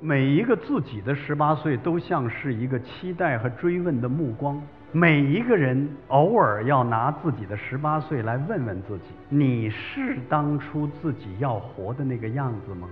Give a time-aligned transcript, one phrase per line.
[0.00, 4.62] 每一个自己的十八岁都像是一个期待和追问的目光。
[4.92, 12.88] 每一个人偶尔要拿自己的十八岁来问问自己：你是当初自己要活的那个样子吗？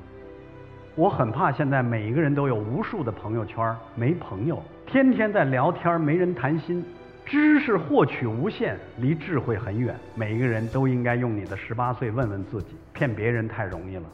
[0.97, 6.85] 我很怕现在每一个人都有无数的朋友圈，没朋友，天天在聊天，没人谈心。
[7.25, 9.95] 知识获取无限，离智慧很远。
[10.17, 14.05] 每一个人都应该用你的十八岁问问自己：骗别人太容易了，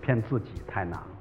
[0.00, 1.19] 骗自己太难了。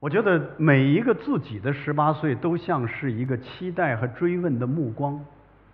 [0.00, 5.20] 我觉得每一个自己的十八岁都像是一个期待和追问的目光。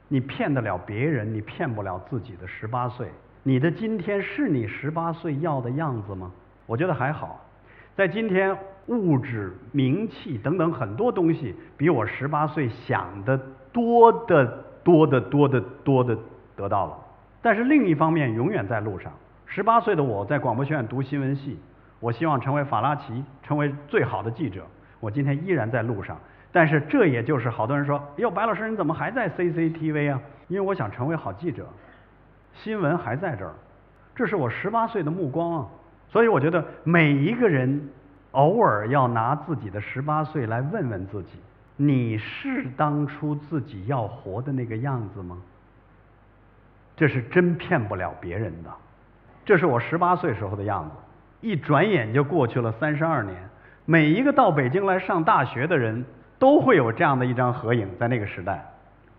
[0.08, 3.06] 你骗得了别人，你骗不了自己的十八岁。
[3.42, 6.32] 你的今天是你十八岁要的样子吗？
[6.64, 7.38] 我觉得还好。
[7.94, 8.56] 在今天，
[8.86, 13.38] 物质、名气等等很多东西，比我十八岁想的
[13.74, 14.46] 多的
[14.82, 16.16] 多的多的多的
[16.56, 16.96] 得到了。
[17.42, 19.12] 但是另一方面，永远在路上。
[19.44, 21.58] 十八岁的我在广播学院读新闻系。
[22.04, 24.62] 我希望成为法拉奇，成为最好的记者。
[25.00, 26.18] 我今天依然在路上，
[26.52, 31.66] 但是这也就是好多人说：“哟，白老师你怎么还在 CCTV 啊？”因为我想成为好记者，
[32.52, 33.54] 新闻还在这儿，
[34.14, 35.66] 这是我十八岁的目光啊。
[36.10, 37.88] 所以我觉得每一个人
[38.32, 41.40] 偶尔要拿自己的十八岁来问问自己：
[41.76, 45.38] 你是当初自己要活的那个样子吗？
[46.96, 48.70] 这是真骗不了别人的。
[49.42, 50.96] 这是我十八岁时候的样子。
[51.44, 53.36] 一转眼就过去了三十二年，
[53.84, 56.02] 每一个到北京来上大学的人
[56.38, 58.64] 都会有这样的一张合影，在那个时代，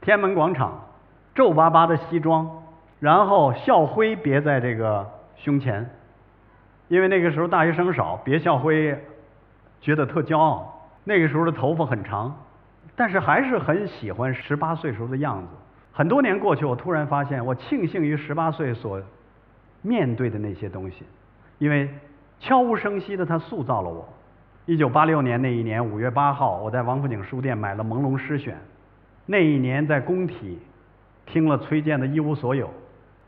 [0.01, 0.87] 天安门广场，
[1.35, 2.49] 皱巴巴的西装，
[2.99, 5.87] 然后校徽别在这个胸前，
[6.87, 8.99] 因为那个时候大学生少，别校徽
[9.79, 10.89] 觉得特骄傲。
[11.03, 12.35] 那个时候的头发很长，
[12.95, 15.49] 但是还是很喜欢十八岁时候的样子。
[15.93, 18.99] 很多年过去，我突然发现，我庆幸于十八岁所
[19.83, 21.05] 面对的那些东西，
[21.59, 21.87] 因为。
[22.39, 24.07] 悄无声息的，他塑造了我。
[24.65, 28.55] 一九八六年那一年五月八号，我在王府井书店买了《朦胧诗选》。
[29.25, 30.59] 那一年在工体
[31.25, 32.67] 听了崔健的《一无所有》，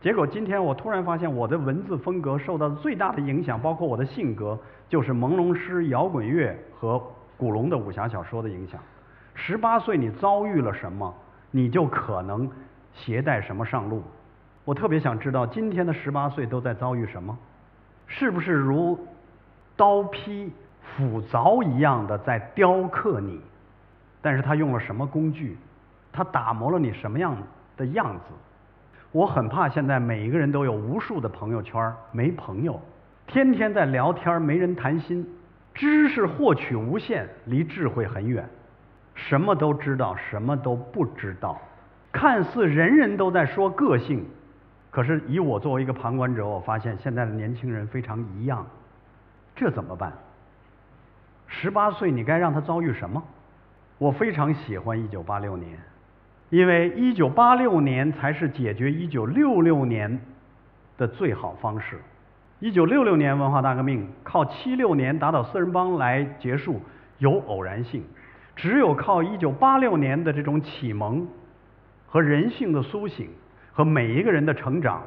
[0.01, 4.57] 结果今天我突然发现，我的文字风格受到最大的影响，包括我的性格，
[4.87, 7.01] 就是朦胧诗、摇滚乐和
[7.37, 8.79] 古龙的武侠小说的影响。
[9.33, 11.13] 十八岁你遭遇了什么，
[11.49, 12.49] 你就可能
[12.93, 14.03] 携带什么上路。
[14.65, 17.37] 我特别想知道，今天的十八岁都在遭遇什么。
[18.07, 18.97] 是不是如
[19.75, 20.51] 刀劈
[20.81, 23.39] 斧凿一样的在雕刻你？
[24.21, 25.57] 但是他用了什么工具？
[26.11, 27.37] 他打磨了你什么样
[27.75, 28.33] 的样子？
[29.11, 32.81] 我很怕现在每一个人都有无数的朋友圈，没朋友，
[33.27, 35.25] 天天在聊天，没人谈心。
[35.73, 38.47] 知识获取无限，离智慧很远。
[39.13, 41.59] 什么都知道，什么都不知道。
[42.11, 44.25] 看似人人都在说个性。
[44.89, 48.65] 可是以我作为一个旁观者，我发现现在的年轻人非常一样，
[49.55, 50.11] 这怎么办？
[51.47, 53.21] 十八岁你该让他遭遇什么？
[53.97, 55.77] 我非常喜欢一九八六年，
[56.49, 60.19] 因为一九八六年才是解决一九六六年
[60.97, 61.99] 的最好方式。
[62.59, 66.81] 一九六六年文化大革命靠七六年打倒四人帮来结束
[67.19, 68.03] 有偶然性，
[68.55, 71.27] 只有靠一九八六年的这种启蒙
[72.07, 73.29] 和人性的苏醒。
[73.77, 75.03] 和每一个人的成长，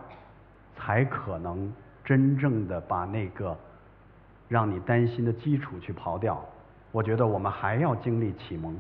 [0.77, 1.73] 才可能
[2.05, 3.59] 真正的把那个
[4.47, 6.41] 让你担心的基础去刨掉。
[6.93, 8.73] 我觉得我们还要经历启蒙，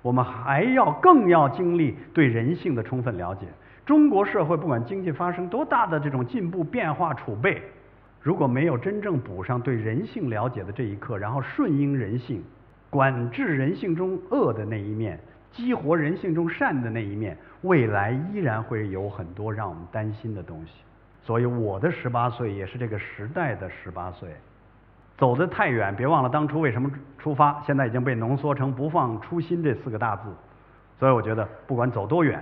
[0.00, 3.48] 我们还要更要经历对人性的充分了解。
[3.84, 7.60] 中国社会不管经济发生多大的这种进步变化储备，
[8.22, 12.44] 如果没有真正补上对人性了解的这一课，然后顺应人性，
[12.90, 15.18] 管制人性中恶的那一面。
[15.50, 20.82] 激活人性中善的那一面，未来依然会有很多让我们担心的东西。
[21.22, 24.30] 所以我的十八岁也是这个时代的十八岁。
[25.16, 26.88] 走得太远，别忘了当初为什么
[27.18, 27.60] 出发。
[27.66, 30.32] 现在已经被浓缩成“不放初心”这四个大字。
[30.96, 32.40] 所以我觉得，不管走多远，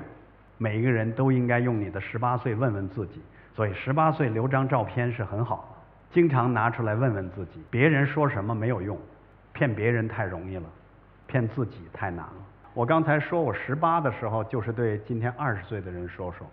[0.58, 3.22] 每一个人都应该用你的十八岁问问自己。
[3.54, 7.64] 所以十八岁留张照片是很好的，经常拿出来问问自己。
[7.70, 8.98] 别人说什么没有用，
[9.54, 10.64] 骗别人太容易了，
[11.26, 12.45] 骗自己太难了。
[12.76, 16.46] 我刚才说我十八的时候，就是对今天二十岁的人说说：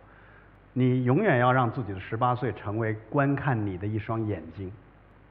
[0.71, 4.71] 你永远要让自己的十八岁成为观看你的一双眼睛。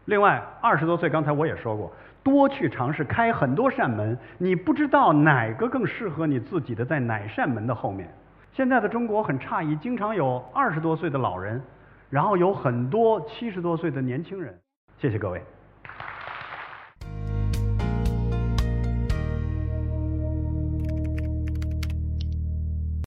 [0.05, 1.91] 另外，二十多岁，刚才我也说过，
[2.23, 8.07] 多去尝试开很多扇门，你不知道哪个更适合你自己的，在哪扇门的后面。
[8.53, 11.59] 现在的中国很诧异，经常有二十多岁的老人，
[12.11, 14.55] 然后有很多七十多岁的年轻人。
[14.99, 15.43] 谢谢各位。